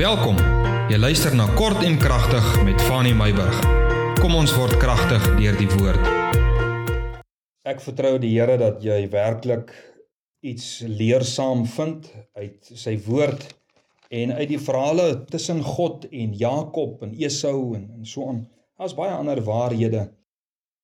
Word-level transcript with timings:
Welkom. 0.00 0.38
Jy 0.88 0.96
luister 0.96 1.34
na 1.36 1.44
Kort 1.58 1.82
en 1.84 1.98
Kragtig 2.00 2.44
met 2.64 2.80
Fanny 2.88 3.10
Meyburg. 3.12 3.58
Kom 4.16 4.32
ons 4.32 4.54
word 4.56 4.78
kragtig 4.80 5.26
deur 5.36 5.58
die 5.60 5.66
woord. 5.74 6.06
Ek 7.68 7.82
vertrou 7.84 8.14
die 8.22 8.30
Here 8.32 8.54
dat 8.56 8.78
jy 8.80 8.96
werklik 9.12 9.74
iets 10.40 10.78
leersaam 10.88 11.66
vind 11.68 12.08
uit 12.32 12.70
sy 12.80 12.94
woord 13.04 13.44
en 14.08 14.32
uit 14.38 14.46
die 14.54 14.62
verhale 14.70 15.10
tussen 15.28 15.60
God 15.66 16.08
en 16.08 16.32
Jakob 16.46 17.04
en 17.04 17.12
Esau 17.20 17.74
en 17.76 17.84
en 17.98 18.08
so 18.08 18.30
aan. 18.32 18.40
Daar's 18.80 18.96
baie 18.96 19.12
ander 19.12 19.44
waarhede 19.44 20.06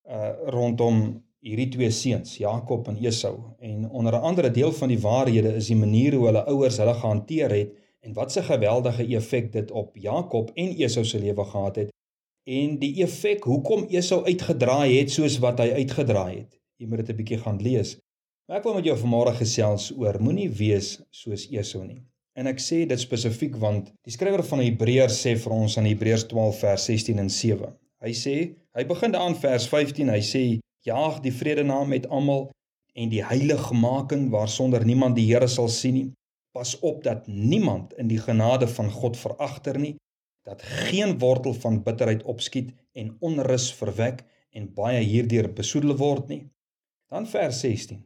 uh 0.05 0.53
rondom 0.53 1.01
hierdie 1.41 1.71
twee 1.73 1.89
seuns, 1.89 2.37
Jakob 2.37 2.93
en 2.93 3.01
Esau. 3.01 3.57
En 3.65 3.89
onder 3.89 4.21
andere 4.21 4.53
deel 4.53 4.77
van 4.77 4.93
die 4.93 5.01
waarhede 5.01 5.57
is 5.57 5.73
die 5.73 5.81
manier 5.81 6.21
hoe 6.21 6.29
hulle 6.29 6.45
ouers 6.53 6.85
hulle 6.85 6.99
gehanteer 7.01 7.59
het 7.63 7.75
en 8.07 8.13
wat 8.13 8.37
'n 8.37 8.43
geweldige 8.43 9.05
effek 9.17 9.53
dit 9.53 9.71
op 9.71 9.97
Jakob 9.97 10.51
en 10.55 10.77
Esau 10.77 11.05
se 11.05 11.19
lewe 11.19 11.45
gehad 11.45 11.77
het 11.77 11.91
en 12.45 12.79
die 12.79 13.03
effek 13.03 13.45
hoekom 13.45 13.87
Esau 13.91 14.25
uitgedraai 14.25 14.99
het 14.99 15.11
soos 15.11 15.39
wat 15.39 15.59
hy 15.59 15.71
uitgedraai 15.71 16.37
het. 16.37 16.61
Jy 16.79 16.87
moet 16.87 17.03
dit 17.03 17.09
'n 17.11 17.17
bietjie 17.17 17.39
gaan 17.39 17.63
lees. 17.63 17.97
Maar 18.47 18.59
ek 18.59 18.65
wil 18.65 18.75
met 18.75 18.85
jou 18.85 18.99
vanmôre 18.99 19.35
gesels 19.35 19.93
oor 19.99 20.21
moenie 20.23 20.51
wees 20.51 21.03
soos 21.11 21.49
Esau 21.51 21.85
nie. 21.85 22.03
En 22.35 22.47
ek 22.47 22.61
sê 22.61 22.87
dit 22.87 23.01
spesifiek 23.01 23.57
want 23.57 23.93
die 24.05 24.13
skrywer 24.13 24.45
van 24.45 24.61
Hebreërs 24.61 25.27
sê 25.27 25.37
vir 25.37 25.53
ons 25.53 25.77
in 25.77 25.85
Hebreërs 25.85 26.27
12 26.27 26.59
vers 26.59 26.85
16 26.85 27.19
en 27.19 27.31
7. 27.31 27.75
Hy 28.01 28.13
sê, 28.13 28.55
hy 28.75 28.85
begin 28.85 29.11
daar 29.13 29.23
aan 29.23 29.35
vers 29.35 29.69
15, 29.69 30.09
hy 30.09 30.21
sê 30.21 30.61
jaag 30.85 31.21
die 31.21 31.33
vrede 31.33 31.65
na 31.65 31.85
met 31.85 32.07
almal 32.07 32.51
en 32.95 33.09
die 33.09 33.25
heiligmaking 33.25 34.31
waarsonder 34.31 34.85
niemand 34.85 35.17
die 35.17 35.27
Here 35.27 35.49
sal 35.49 35.69
sien 35.69 35.95
nie 35.95 36.13
Pas 36.57 36.79
op 36.81 37.03
dat 37.05 37.27
niemand 37.27 37.93
in 38.01 38.09
die 38.09 38.19
genade 38.19 38.69
van 38.69 38.91
God 38.91 39.17
veragter 39.21 39.77
nie, 39.79 39.95
dat 40.49 40.63
geen 40.63 41.19
wortel 41.21 41.53
van 41.55 41.83
bitterheid 41.85 42.23
opskiet 42.23 42.71
en 42.97 43.17
onrus 43.21 43.67
verwek 43.77 44.23
en 44.57 44.71
baie 44.79 45.03
hierdeur 45.05 45.51
besoedel 45.53 45.93
word 46.01 46.31
nie. 46.33 46.41
Dan 47.13 47.29
vers 47.29 47.61
16. 47.61 48.01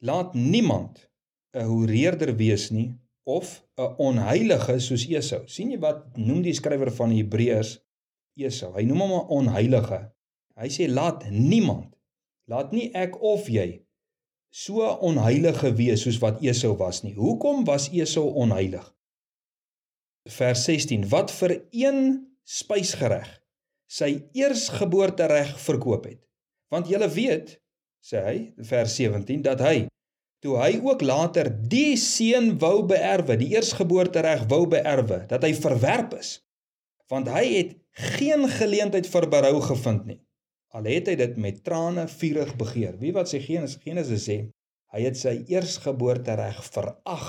Laat 0.00 0.32
niemand 0.34 1.10
'n 1.52 1.68
hoereerder 1.68 2.32
wees 2.36 2.70
nie 2.70 2.96
of 3.22 3.60
'n 3.76 3.94
onheilige 4.08 4.78
soos 4.78 5.04
Esau. 5.06 5.42
sien 5.46 5.70
jy 5.70 5.78
wat 5.78 6.16
noem 6.16 6.42
die 6.42 6.56
skrywer 6.56 6.92
van 6.92 7.10
Hebreërs 7.10 7.78
Esau? 8.36 8.72
Hy 8.72 8.84
noem 8.84 9.00
hom 9.00 9.12
'n 9.12 9.28
onheilige. 9.28 10.00
Hy 10.56 10.68
sê 10.68 10.88
laat 10.88 11.30
niemand, 11.30 11.96
laat 12.48 12.72
nie 12.72 12.90
ek 12.94 13.22
of 13.22 13.48
jy 13.48 13.84
so 14.54 14.86
onheilige 15.02 15.72
wees 15.74 16.04
soos 16.06 16.20
wat 16.22 16.42
Esau 16.44 16.76
was 16.78 17.02
nie. 17.02 17.14
Hoekom 17.18 17.64
was 17.66 17.88
Esau 17.90 18.28
onheilig? 18.38 18.84
Vers 20.30 20.62
16: 20.68 21.08
Wat 21.10 21.32
vir 21.34 21.56
een 21.74 21.98
spysgereg 22.46 23.28
sy 23.90 24.10
eersgeboortereg 24.34 25.56
verkoop 25.60 26.06
het. 26.08 26.20
Want 26.72 26.88
julle 26.90 27.08
weet, 27.12 27.58
sê 28.02 28.22
hy, 28.24 28.38
vers 28.66 28.94
17, 28.96 29.42
dat 29.44 29.60
hy 29.62 29.74
toe 30.44 30.56
hy 30.60 30.72
ook 30.82 31.02
later 31.04 31.48
die 31.70 31.94
seun 32.00 32.54
wou 32.60 32.82
beerwe, 32.88 33.36
die 33.40 33.52
eersgeboortereg 33.54 34.46
wou 34.50 34.64
beerwe, 34.70 35.22
dat 35.30 35.44
hy 35.46 35.52
verwerp 35.56 36.16
is. 36.18 36.36
Want 37.12 37.30
hy 37.32 37.44
het 37.52 37.76
geen 38.16 38.48
geleentheid 38.50 39.06
vir 39.08 39.28
berou 39.30 39.58
gevind 39.64 40.08
nie 40.10 40.20
al 40.74 40.88
het 40.90 41.08
hy 41.10 41.14
dit 41.18 41.36
met 41.38 41.62
trane 41.66 42.06
vurig 42.10 42.52
begeer. 42.58 42.98
Wie 42.98 43.12
wat 43.14 43.30
sê 43.30 43.40
Genesis 43.42 43.78
Genesis 43.84 44.26
sê 44.26 44.38
hy 44.94 45.02
het 45.06 45.18
sy 45.18 45.34
eersgeboorte 45.50 46.34
reg 46.38 46.60
verag 46.74 47.28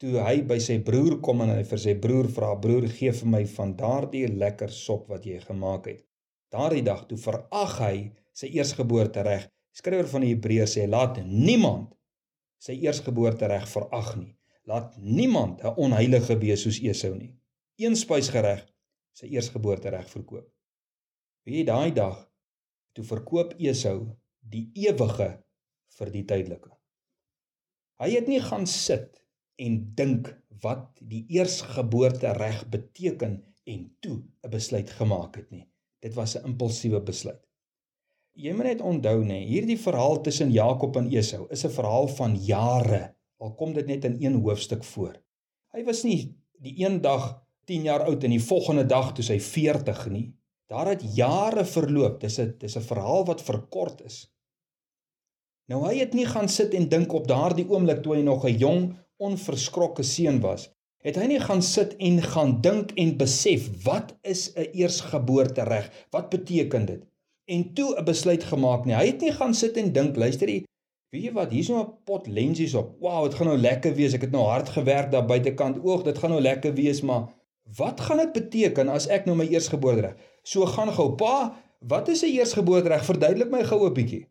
toe 0.00 0.16
hy 0.24 0.40
by 0.48 0.56
sy 0.62 0.78
broer 0.82 1.18
kom 1.24 1.42
en 1.44 1.52
hy 1.52 1.62
vir 1.68 1.80
sy 1.82 1.94
broer 2.02 2.30
vra 2.34 2.54
broer 2.62 2.88
gee 2.90 3.12
vir 3.14 3.30
my 3.34 3.42
van 3.54 3.74
daardie 3.78 4.24
lekker 4.42 4.72
sop 4.74 5.10
wat 5.12 5.26
jy 5.28 5.38
gemaak 5.44 5.90
het. 5.90 6.02
Daardie 6.50 6.82
dag 6.86 7.04
toe 7.06 7.18
verag 7.20 7.74
hy 7.82 7.96
sy 8.34 8.50
eersgeboorte 8.56 9.22
reg. 9.26 9.44
Skrywer 9.76 10.08
van 10.10 10.24
die 10.24 10.32
Hebreërs 10.32 10.78
sê 10.78 10.86
laat 10.90 11.20
niemand 11.26 11.92
sy 12.60 12.74
eersgeboorte 12.80 13.50
reg 13.52 13.68
verag 13.70 14.14
nie. 14.16 14.32
Laat 14.66 14.96
niemand 14.98 15.62
'n 15.62 15.76
onheilige 15.76 16.38
wees 16.40 16.62
soos 16.62 16.80
Esau 16.82 17.14
nie. 17.14 17.36
Een 17.78 17.96
spysgereg 17.96 18.66
sy 19.14 19.26
eersgeboorte 19.26 19.90
reg 19.90 20.08
verkoop. 20.08 20.48
Wie 21.44 21.64
daai 21.64 21.92
dag 21.92 22.29
toe 23.00 23.08
verkoop 23.16 23.56
Esau 23.58 24.12
die 24.52 24.68
ewige 24.76 25.32
vir 25.96 26.12
die 26.12 26.24
tydelike. 26.28 26.72
Hy 28.00 28.12
het 28.12 28.28
nie 28.28 28.40
gaan 28.44 28.66
sit 28.68 29.20
en 29.60 29.80
dink 29.96 30.30
wat 30.62 31.00
die 31.00 31.22
eersgeboorte 31.32 32.32
reg 32.36 32.62
beteken 32.72 33.40
en 33.68 33.86
toe 34.00 34.18
'n 34.44 34.50
besluit 34.50 34.90
gemaak 34.90 35.36
het 35.36 35.50
nie. 35.50 35.66
Dit 36.00 36.14
was 36.14 36.36
'n 36.36 36.44
impulsiewe 36.44 37.00
besluit. 37.00 37.44
Jy 38.34 38.52
moet 38.52 38.64
net 38.64 38.80
onthou 38.80 39.24
nê, 39.24 39.44
hierdie 39.44 39.78
verhaal 39.78 40.22
tussen 40.22 40.50
Jakob 40.50 40.96
en 40.96 41.10
Esau 41.12 41.46
is 41.50 41.64
'n 41.64 41.70
verhaal 41.70 42.08
van 42.08 42.36
jare. 42.36 43.14
Al 43.38 43.54
kom 43.54 43.72
dit 43.72 43.86
net 43.86 44.04
in 44.04 44.16
een 44.20 44.40
hoofstuk 44.42 44.84
voor. 44.84 45.16
Hy 45.72 45.84
was 45.84 46.02
nie 46.02 46.36
die 46.58 46.84
een 46.84 47.00
dag 47.00 47.42
10 47.64 47.82
jaar 47.82 48.04
oud 48.04 48.24
en 48.24 48.30
die 48.30 48.42
volgende 48.42 48.86
dag 48.86 49.12
toe 49.12 49.24
hy 49.24 49.40
40 49.40 50.08
nie. 50.08 50.34
Daar 50.70 50.86
het 50.92 51.02
jare 51.16 51.64
verloop. 51.66 52.20
Dis 52.20 52.38
'n 52.38 52.54
dis 52.58 52.76
'n 52.76 52.88
verhaal 52.92 53.24
wat 53.24 53.42
verkort 53.42 54.02
is. 54.04 54.30
Nou 55.70 55.86
hy 55.86 55.98
het 55.98 56.12
nie 56.14 56.26
gaan 56.26 56.48
sit 56.48 56.74
en 56.74 56.88
dink 56.88 57.12
op 57.12 57.26
daardie 57.28 57.68
oomblik 57.68 58.02
toe 58.02 58.14
hy 58.14 58.22
nog 58.22 58.44
'n 58.46 58.58
jong, 58.58 58.94
onverskrokke 59.16 60.02
seun 60.02 60.40
was. 60.40 60.70
Het 61.02 61.16
hy 61.16 61.26
nie 61.26 61.40
gaan 61.40 61.62
sit 61.62 61.96
en 61.96 62.22
gaan 62.22 62.60
dink 62.60 62.90
en 62.92 63.16
besef 63.16 63.68
wat 63.84 64.16
is 64.22 64.52
'n 64.54 64.70
eersgeboorte 64.72 65.62
reg? 65.62 65.90
Wat 66.10 66.28
beteken 66.28 66.84
dit? 66.86 67.06
En 67.44 67.74
toe 67.74 67.98
'n 67.98 68.04
besluit 68.04 68.44
gemaak 68.44 68.84
nie. 68.84 68.94
Hy 68.94 69.06
het 69.06 69.20
nie 69.20 69.32
gaan 69.32 69.54
sit 69.54 69.76
en 69.76 69.92
dink, 69.92 70.16
luister 70.16 70.48
jy, 70.48 70.64
weet 71.10 71.22
jy 71.22 71.32
wat, 71.32 71.50
hier's 71.50 71.68
nou 71.68 71.82
'n 71.82 71.92
pot 72.04 72.26
lensies 72.26 72.74
op. 72.74 73.00
Wow, 73.00 73.24
dit 73.24 73.34
gaan 73.34 73.46
nou 73.46 73.58
lekker 73.58 73.94
wees. 73.94 74.12
Ek 74.12 74.20
het 74.20 74.30
nou 74.30 74.44
hard 74.44 74.68
gewerk 74.68 75.10
daar 75.10 75.26
buitekant. 75.26 75.78
Oog, 75.84 76.02
dit 76.02 76.18
gaan 76.18 76.30
nou 76.30 76.42
lekker 76.42 76.74
wees, 76.74 77.00
maar 77.00 77.28
wat 77.76 78.00
gaan 78.00 78.16
dit 78.16 78.32
beteken 78.32 78.88
as 78.88 79.06
ek 79.06 79.24
nou 79.24 79.36
my 79.36 79.46
eersgeboorte 79.46 80.00
reg? 80.00 80.14
So 80.42 80.66
gaan 80.66 80.92
gou, 80.92 81.14
pa, 81.16 81.56
wat 81.78 82.08
is 82.08 82.22
'n 82.22 82.32
eersgeboortereg? 82.36 83.04
Verduidelik 83.04 83.50
my 83.50 83.64
gou 83.64 83.86
'n 83.86 83.94
bietjie. 83.94 84.26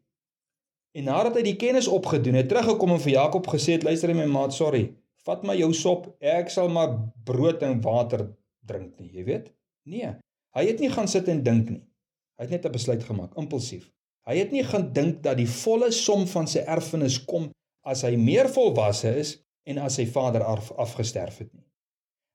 En 0.92 1.04
nadat 1.04 1.36
hy 1.36 1.42
die 1.42 1.56
kennis 1.56 1.88
opgedoen 1.88 2.34
het, 2.34 2.48
teruggekom 2.50 2.92
en 2.92 3.00
vir 3.00 3.12
Jakob 3.12 3.48
gesê 3.48 3.78
het, 3.78 3.84
luister 3.84 4.16
my 4.16 4.26
maat, 4.26 4.54
sorry. 4.54 4.94
Vat 5.24 5.44
maar 5.44 5.56
jou 5.56 5.74
sop. 5.74 6.16
Ek 6.20 6.50
sal 6.50 6.70
maar 6.70 6.96
brood 7.24 7.62
en 7.64 7.82
water 7.82 8.26
drink 8.66 9.00
nie, 9.00 9.12
jy 9.14 9.24
weet? 9.24 9.54
Nee. 9.84 10.16
Hy 10.56 10.66
het 10.66 10.80
nie 10.80 10.90
gaan 10.90 11.08
sit 11.08 11.28
en 11.28 11.44
dink 11.44 11.70
nie. 11.70 11.84
Hy 12.40 12.48
het 12.48 12.50
net 12.50 12.66
'n 12.66 12.72
besluit 12.72 13.04
gemaak, 13.04 13.36
impulsief. 13.38 13.92
Hy 14.26 14.38
het 14.38 14.52
nie 14.52 14.64
gaan 14.64 14.94
dink 14.94 15.24
dat 15.24 15.38
die 15.38 15.48
volle 15.50 15.92
som 15.92 16.28
van 16.28 16.48
sy 16.48 16.60
erfenis 16.60 17.26
kom 17.26 17.50
as 17.84 18.02
hy 18.02 18.16
meer 18.16 18.50
volwasse 18.50 19.16
is 19.18 19.38
en 19.66 19.78
as 19.78 19.96
sy 19.96 20.06
vader 20.06 20.44
af, 20.44 20.72
afgesterf 20.72 21.38
het 21.38 21.54
nie. 21.54 21.69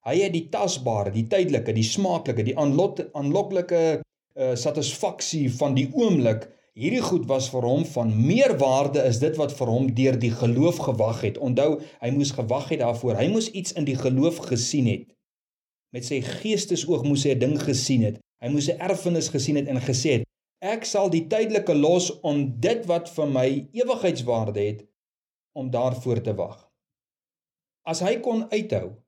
Hy 0.04 0.18
het 0.20 0.34
die 0.34 0.48
tasbare, 0.52 1.08
die 1.14 1.24
tydelike, 1.32 1.72
die 1.72 1.86
smaaklike, 1.86 2.44
die 2.44 2.56
aanloklike 2.58 3.80
uh, 3.96 4.52
satisfaksie 4.58 5.46
van 5.56 5.76
die 5.78 5.86
oomblik. 5.96 6.44
Hierdie 6.76 7.00
goed 7.06 7.24
was 7.30 7.46
vir 7.52 7.64
hom 7.64 7.86
van 7.88 8.10
meer 8.12 8.56
waarde 8.60 9.00
as 9.00 9.20
dit 9.22 9.36
wat 9.40 9.54
vir 9.56 9.70
hom 9.70 9.86
deur 9.96 10.18
die 10.20 10.32
geloof 10.34 10.82
gewag 10.88 11.22
het. 11.24 11.38
Onthou, 11.38 11.78
hy 12.02 12.10
moes 12.12 12.34
gewag 12.36 12.68
het 12.74 12.82
daarvoor. 12.82 13.16
Hy 13.16 13.30
moes 13.32 13.48
iets 13.56 13.72
in 13.78 13.86
die 13.88 13.96
geloof 13.96 14.42
gesien 14.50 14.90
het. 14.90 15.06
Met 15.94 16.04
sy 16.04 16.18
geestesoog 16.26 17.06
moes 17.06 17.24
hy 17.24 17.32
'n 17.36 17.40
ding 17.40 17.56
gesien 17.62 18.02
het. 18.04 18.18
Hy 18.42 18.50
moes 18.52 18.68
'n 18.68 18.82
erfenis 18.82 19.30
gesien 19.32 19.56
het 19.56 19.68
en 19.72 19.80
gesê 19.80 20.18
het: 20.18 20.26
"Ek 20.60 20.84
sal 20.84 21.08
die 21.08 21.24
tydelike 21.30 21.74
los 21.74 22.10
om 22.20 22.60
dit 22.60 22.84
wat 22.86 23.08
vir 23.08 23.26
my 23.26 23.68
ewigheidswaarde 23.72 24.60
het 24.60 24.84
om 25.54 25.70
daarvoor 25.70 26.20
te 26.20 26.34
wag." 26.34 26.68
As 27.86 28.00
hy 28.00 28.20
kon 28.20 28.50
uithou 28.50 29.03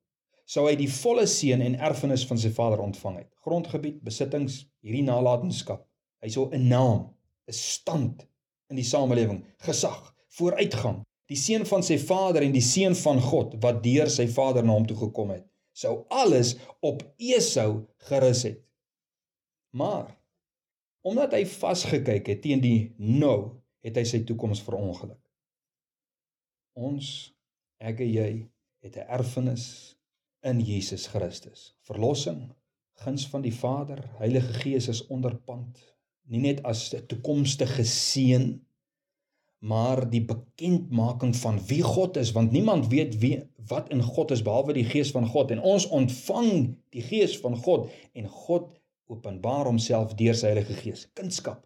sou 0.46 0.68
hy 0.68 0.76
die 0.78 0.90
volle 0.90 1.26
seën 1.26 1.62
en 1.62 1.78
erfenis 1.88 2.24
van 2.28 2.38
sy 2.38 2.52
vader 2.54 2.82
ontvang 2.84 3.18
het. 3.20 3.30
Grondgebied, 3.42 3.98
besittings, 4.06 4.62
hierdie 4.86 5.04
nalatenskap. 5.06 5.82
Hy 6.22 6.30
sou 6.30 6.48
'n 6.52 6.68
naam, 6.68 7.14
'n 7.48 7.52
stand 7.52 8.26
in 8.70 8.76
die 8.76 8.86
samelewing, 8.86 9.44
gesag, 9.58 10.14
vooruitgang, 10.38 11.02
die 11.28 11.36
seën 11.36 11.66
van 11.66 11.82
sy 11.82 11.98
vader 11.98 12.42
en 12.42 12.52
die 12.52 12.64
seën 12.64 12.94
van 12.94 13.20
God 13.20 13.56
wat 13.62 13.82
deur 13.82 14.10
sy 14.10 14.26
vader 14.26 14.64
na 14.64 14.72
hom 14.72 14.86
toe 14.86 14.96
gekom 14.96 15.30
het, 15.30 15.46
sou 15.72 16.06
alles 16.10 16.56
op 16.80 17.02
Esau 17.18 17.86
gerus 18.08 18.42
het. 18.42 18.62
Maar 19.70 20.14
omdat 21.06 21.32
hy 21.32 21.44
vasgekyk 21.46 22.26
het 22.26 22.42
teen 22.42 22.60
die 22.60 22.94
nou, 22.98 23.62
het 23.82 23.96
hy 23.96 24.04
sy 24.04 24.24
toekoms 24.26 24.62
verongeluk. 24.66 25.20
Ons, 26.74 27.32
ek 27.78 28.00
en 28.00 28.10
jy, 28.10 28.48
het 28.82 28.96
'n 28.96 29.06
erfenis 29.08 29.95
in 30.46 30.62
Jesus 30.62 31.08
Christus. 31.10 31.72
Verlossing, 31.88 32.52
guns 33.02 33.26
van 33.32 33.42
die 33.42 33.54
Vader, 33.54 34.04
Heilige 34.20 34.60
Gees 34.62 34.86
is 34.92 35.02
onderpand, 35.12 35.82
nie 36.30 36.40
net 36.42 36.62
as 36.64 36.92
'n 36.94 37.06
toekomstige 37.10 37.84
seën 37.84 38.46
maar 39.58 40.10
die 40.10 40.22
bekendmaking 40.24 41.36
van 41.36 41.58
wie 41.66 41.82
God 41.82 42.16
is, 42.16 42.32
want 42.32 42.52
niemand 42.52 42.86
weet 42.86 43.18
wie 43.18 43.42
wat 43.66 43.88
in 43.88 44.02
God 44.02 44.30
is 44.30 44.42
behalwe 44.42 44.72
die 44.72 44.84
Gees 44.84 45.10
van 45.10 45.26
God 45.26 45.50
en 45.50 45.60
ons 45.60 45.88
ontvang 45.88 46.76
die 46.94 47.02
Gees 47.02 47.38
van 47.40 47.56
God 47.56 47.90
en 48.12 48.28
God 48.28 48.68
openbaar 49.06 49.66
homself 49.66 50.14
deur 50.14 50.34
sy 50.34 50.52
Heilige 50.52 50.76
Gees. 50.82 51.06
Kindskap, 51.18 51.64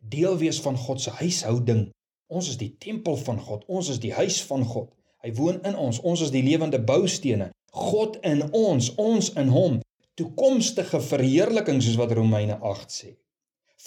deel 0.00 0.36
wees 0.38 0.60
van 0.60 0.76
God 0.76 1.00
se 1.00 1.10
huishouding. 1.10 1.88
Ons 2.28 2.50
is 2.52 2.58
die 2.60 2.74
tempel 2.78 3.16
van 3.16 3.40
God, 3.40 3.64
ons 3.66 3.88
is 3.88 4.00
die 4.00 4.12
huis 4.12 4.42
van 4.50 4.64
God. 4.64 4.92
Hy 5.24 5.32
woon 5.38 5.62
in 5.66 5.76
ons, 5.76 6.00
ons 6.04 6.20
is 6.20 6.34
die 6.34 6.44
lewende 6.44 6.80
boustene. 6.84 7.50
God 7.78 8.18
in 8.26 8.42
ons, 8.50 8.90
ons 8.98 9.32
in 9.38 9.54
hom. 9.54 9.78
Toekomstige 10.18 11.00
verheerliking 11.04 11.80
soos 11.84 11.98
wat 12.00 12.12
Romeine 12.18 12.58
8 12.58 12.94
sê 12.94 13.14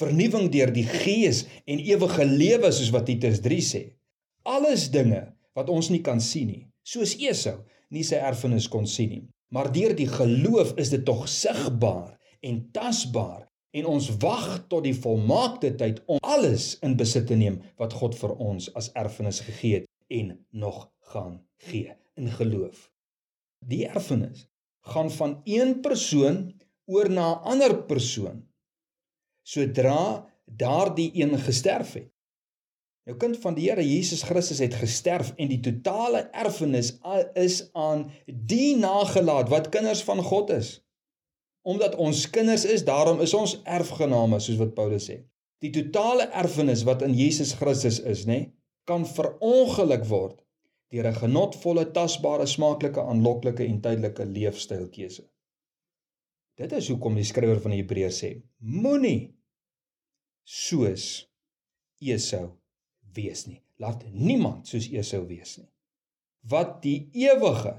vernuwing 0.02 0.50
deur 0.54 0.72
die 0.74 0.88
gees 0.88 1.44
en 1.70 1.82
ewige 1.84 2.26
lewe 2.26 2.72
soos 2.74 2.92
wat 2.96 3.08
Titus 3.10 3.42
3 3.44 3.60
sê. 3.66 3.84
Alles 4.48 4.88
dinge 4.94 5.26
wat 5.58 5.70
ons 5.70 5.92
nie 5.92 6.02
kan 6.06 6.22
sien 6.24 6.50
nie, 6.50 6.64
soos 6.88 7.18
Esau 7.20 7.60
nie 7.92 8.06
sy 8.08 8.22
erfenis 8.24 8.70
kon 8.72 8.88
sien 8.88 9.12
nie, 9.12 9.24
maar 9.52 9.70
deur 9.76 9.94
die 9.98 10.10
geloof 10.10 10.74
is 10.82 10.94
dit 10.94 11.04
tog 11.06 11.28
sigbaar 11.30 12.16
en 12.48 12.62
tasbaar 12.74 13.44
en 13.76 13.88
ons 13.88 14.08
wag 14.24 14.48
tot 14.72 14.86
die 14.88 14.96
volmaakte 14.96 15.74
tyd 15.80 16.02
om 16.12 16.20
alles 16.24 16.74
in 16.84 16.96
besit 17.00 17.28
te 17.30 17.38
neem 17.40 17.60
wat 17.80 17.96
God 18.00 18.16
vir 18.20 18.34
ons 18.40 18.72
as 18.80 18.92
erfenis 19.00 19.44
gegee 19.44 19.82
het 19.82 19.90
en 20.12 20.34
nog 20.52 20.88
gaan 21.12 21.40
gee 21.68 21.92
in 22.20 22.32
geloof. 22.32 22.88
Die 23.68 23.86
erfenis 23.88 24.48
gaan 24.82 25.12
van 25.12 25.42
een 25.44 25.80
persoon 25.82 26.62
oor 26.86 27.10
na 27.10 27.28
'n 27.34 27.44
ander 27.54 27.84
persoon 27.84 28.48
sodra 29.44 30.28
daardie 30.46 31.12
een 31.14 31.40
gesterf 31.40 31.94
het. 31.94 32.12
Nou 33.06 33.18
kind 33.18 33.38
van 33.42 33.56
die 33.58 33.70
Here 33.70 33.84
Jesus 33.84 34.22
Christus 34.22 34.60
het 34.62 34.74
gesterf 34.78 35.34
en 35.36 35.50
die 35.50 35.60
totale 35.60 36.22
erfenis 36.32 36.94
is 37.34 37.70
aan 37.74 38.12
die 38.26 38.78
nagelaat 38.78 39.50
wat 39.50 39.70
kinders 39.74 40.04
van 40.06 40.22
God 40.24 40.50
is. 40.50 40.86
Omdat 41.66 41.96
ons 41.96 42.30
kinders 42.30 42.66
is, 42.66 42.86
daarom 42.86 43.22
is 43.22 43.34
ons 43.34 43.58
erfgename 43.64 44.40
soos 44.40 44.60
wat 44.62 44.74
Paulus 44.78 45.10
sê. 45.10 45.18
Die 45.62 45.74
totale 45.74 46.30
erfenis 46.30 46.84
wat 46.84 47.02
in 47.02 47.14
Jesus 47.18 47.54
Christus 47.54 48.00
is, 48.00 48.26
nê, 48.26 48.52
kan 48.90 49.06
verongeluk 49.06 50.06
word 50.10 50.40
deur 50.92 51.08
'n 51.08 51.16
genotvolle, 51.16 51.86
tasbare, 51.92 52.46
smaaklike, 52.46 53.00
aanloklike 53.00 53.66
en 53.66 53.82
tydelike 53.82 54.26
leefstylkeuse. 54.26 55.24
Dit 56.56 56.72
is 56.72 56.90
hoekom 56.92 57.16
die 57.16 57.24
skrywer 57.26 57.62
van 57.62 57.72
die 57.72 57.82
Hebreërs 57.82 58.20
sê: 58.24 58.32
Moenie 58.60 59.32
soos 60.44 61.28
Esau 62.02 62.58
wees 63.16 63.48
nie. 63.48 63.62
Laat 63.78 64.04
niemand 64.12 64.68
soos 64.68 64.90
Esau 64.92 65.24
wees 65.28 65.58
nie. 65.58 65.70
Wat 66.50 66.82
die 66.82 67.10
ewige 67.14 67.76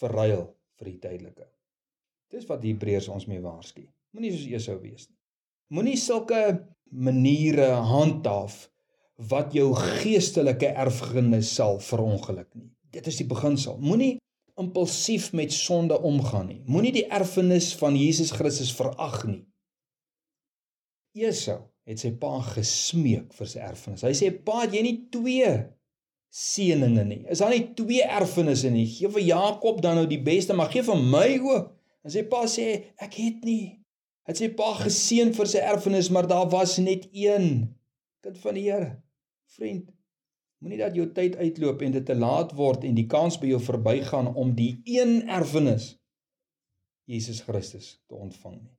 verruil 0.00 0.46
vir 0.78 0.86
die 0.86 0.98
tydelike. 0.98 1.46
Dis 2.30 2.46
wat 2.46 2.62
die 2.62 2.72
Hebreërs 2.72 3.08
ons 3.08 3.26
mee 3.26 3.42
waarsku. 3.42 3.84
Moenie 4.14 4.32
soos 4.32 4.48
Esau 4.48 4.78
wees 4.80 5.08
nie. 5.08 5.18
Moenie 5.70 5.96
sulke 5.98 6.66
maniere 6.90 7.68
handhaaf 7.86 8.69
wat 9.28 9.52
jou 9.52 9.72
geestelike 9.76 10.70
erfenis 10.80 11.52
sal 11.54 11.80
verongeluk 11.84 12.48
nie. 12.54 12.70
Dit 12.90 13.06
is 13.10 13.18
die 13.20 13.26
beginsel. 13.28 13.76
Moenie 13.82 14.16
impulsief 14.60 15.30
met 15.36 15.52
sonde 15.52 15.98
omgaan 16.04 16.48
nie. 16.50 16.60
Moenie 16.66 16.92
die 16.94 17.06
erfenis 17.06 17.72
van 17.80 17.96
Jesus 17.96 18.32
Christus 18.36 18.72
verag 18.76 19.22
nie. 19.28 19.42
Esau 21.16 21.60
het 21.88 22.00
sy 22.02 22.12
pa 22.20 22.38
gesmeek 22.44 23.34
vir 23.34 23.50
sy 23.50 23.60
erfenis. 23.64 24.04
Hy 24.06 24.14
sê: 24.14 24.30
"Pa, 24.30 24.64
jy 24.70 24.82
nie 24.84 24.96
twee 25.12 25.50
seëninge 26.30 27.04
nie. 27.04 27.24
Is 27.28 27.42
daar 27.42 27.50
nie 27.50 27.74
twee 27.74 28.04
erfenisse 28.04 28.70
nie? 28.70 28.86
Gee 28.86 29.08
vir 29.08 29.24
Jakob 29.26 29.80
dan 29.82 29.96
nou 29.98 30.06
die 30.06 30.22
beste, 30.22 30.54
maar 30.54 30.70
gee 30.70 30.82
vir 30.82 30.96
my 30.96 31.38
ook." 31.38 31.74
En 32.04 32.10
sy 32.10 32.22
pa 32.22 32.46
sê: 32.46 32.94
"Ek 32.96 33.14
het 33.14 33.44
nie." 33.44 33.80
Het 34.28 34.36
sy 34.36 34.48
pa 34.54 34.74
geseën 34.78 35.32
vir 35.34 35.46
sy 35.46 35.58
erfenis, 35.58 36.10
maar 36.10 36.28
daar 36.28 36.48
was 36.48 36.78
net 36.78 37.08
een 37.12 37.74
kind 38.22 38.38
van 38.38 38.54
die 38.54 38.70
Here. 38.70 39.02
Vriend, 39.56 39.90
Moenie 40.60 40.78
dat 40.78 40.96
jou 40.96 41.06
tyd 41.16 41.38
uitloop 41.40 41.80
en 41.80 41.94
dit 41.94 42.04
te 42.04 42.14
laat 42.14 42.52
word 42.52 42.84
en 42.84 42.96
die 42.98 43.06
kans 43.08 43.38
by 43.40 43.48
jou 43.48 43.60
verbygaan 43.64 44.28
om 44.36 44.52
die 44.56 44.74
een 44.84 45.22
erfenis 45.32 45.94
Jesus 47.08 47.40
Christus 47.46 47.94
te 48.10 48.14
ontvang 48.14 48.58
nie. 48.58 48.74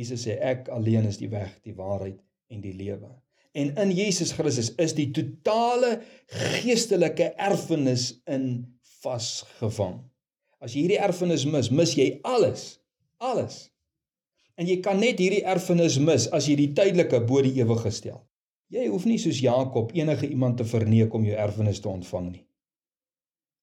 Jesus 0.00 0.24
sê 0.24 0.38
ek 0.44 0.70
alleen 0.72 1.06
is 1.08 1.20
die 1.20 1.28
weg, 1.30 1.52
die 1.64 1.76
waarheid 1.76 2.16
en 2.52 2.62
die 2.64 2.72
lewe. 2.76 3.10
En 3.56 3.74
in 3.80 3.92
Jesus 3.92 4.32
Christus 4.36 4.72
is 4.80 4.96
die 4.96 5.10
totale 5.14 5.98
geestelike 6.32 7.30
erfenis 7.36 8.10
in 8.28 8.64
vasgevang. 9.04 10.00
As 10.64 10.72
jy 10.72 10.86
hierdie 10.86 11.02
erfenis 11.04 11.44
mis, 11.48 11.70
mis 11.70 11.94
jy 11.96 12.08
alles. 12.26 12.78
Alles. 13.20 13.66
En 14.58 14.66
jy 14.66 14.80
kan 14.84 14.98
net 15.00 15.20
hierdie 15.22 15.44
erfenis 15.46 16.00
mis 16.02 16.26
as 16.34 16.48
jy 16.48 16.56
die 16.58 16.72
tydelike 16.74 17.20
bo 17.28 17.44
die 17.44 17.54
ewige 17.60 17.92
stel. 17.94 18.24
Jy 18.68 18.88
hoef 18.92 19.06
nie 19.08 19.18
soos 19.20 19.40
Jakob 19.40 19.94
enige 19.96 20.28
iemand 20.28 20.58
te 20.60 20.64
verneek 20.68 21.14
om 21.14 21.24
jou 21.24 21.36
erfenis 21.36 21.80
te 21.80 21.88
ontvang 21.88 22.30
nie. 22.32 22.44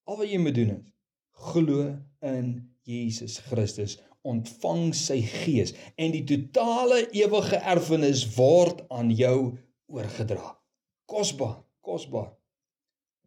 Al 0.09 0.17
wat 0.17 0.29
jy 0.29 0.39
moet 0.41 0.55
doen 0.57 0.73
is 0.77 0.91
glo 1.35 1.85
in 2.25 2.49
Jesus 2.85 3.37
Christus, 3.49 3.97
ontvang 4.25 4.93
sy 4.97 5.19
gees 5.25 5.73
en 6.01 6.13
die 6.13 6.23
totale 6.25 7.03
ewige 7.13 7.59
erfenis 7.59 8.23
word 8.37 8.85
aan 8.93 9.11
jou 9.13 9.57
oorgedra. 9.91 10.55
Kosbaar, 11.09 11.59
kosbaar. 11.85 12.31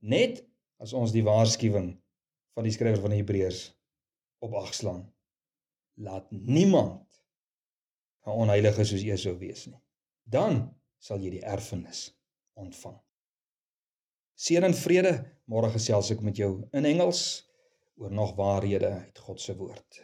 Net 0.02 0.42
as 0.82 0.94
ons 0.94 1.14
die 1.14 1.24
waarskuwing 1.26 1.92
van 2.54 2.66
die 2.66 2.74
skrywer 2.74 3.02
van 3.02 3.14
die 3.14 3.20
Hebreërs 3.20 3.68
op 4.42 4.56
ag 4.58 4.72
slaan. 4.74 5.04
Laat 5.98 6.26
niemand 6.30 7.06
'n 8.26 8.30
onheilige 8.30 8.84
soos 8.84 9.02
Esau 9.02 9.38
wees 9.38 9.66
nie. 9.66 9.80
Dan 10.24 10.77
sal 10.98 11.22
jy 11.22 11.36
die 11.36 11.44
erfenis 11.46 12.08
ontvang. 12.58 12.98
Seën 14.38 14.64
en 14.64 14.76
vrede. 14.76 15.14
Môre 15.48 15.70
gesels 15.72 16.10
ek 16.12 16.20
met 16.22 16.38
jou 16.38 16.50
in 16.76 16.86
Engels 16.86 17.22
oor 17.98 18.12
nog 18.14 18.36
waarhede 18.38 18.90
uit 19.00 19.18
God 19.18 19.40
se 19.40 19.56
woord. 19.58 20.02